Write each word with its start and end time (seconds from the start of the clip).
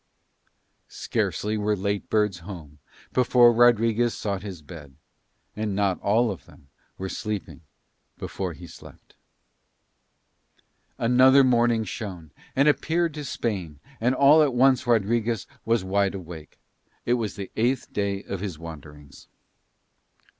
Scarcely 0.87 1.59
were 1.59 1.75
late 1.75 2.09
birds 2.09 2.39
home 2.39 2.79
before 3.13 3.53
Rodriguez 3.53 4.17
sought 4.17 4.41
his 4.41 4.63
bed, 4.63 4.95
and 5.55 5.75
not 5.75 5.99
all 6.01 6.31
of 6.31 6.47
them 6.47 6.69
were 6.97 7.07
sleeping 7.07 7.61
before 8.17 8.53
he 8.53 8.65
slept. 8.65 9.13
Another 10.97 11.43
morning 11.43 11.83
shone, 11.83 12.31
and 12.55 12.67
appeared 12.67 13.13
to 13.13 13.23
Spain, 13.23 13.79
and 13.99 14.15
all 14.15 14.41
at 14.41 14.55
once 14.55 14.87
Rodriguez 14.87 15.45
was 15.65 15.83
wide 15.83 16.15
awake. 16.15 16.57
It 17.05 17.13
was 17.13 17.35
the 17.35 17.51
eighth 17.55 17.93
day 17.93 18.23
of 18.23 18.39
his 18.39 18.57
wanderings. 18.57 19.27